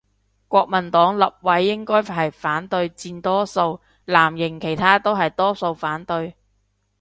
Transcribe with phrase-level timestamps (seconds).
[0.47, 6.35] 國民黨立委應該係反對佔多數，藍營其他都係多數反對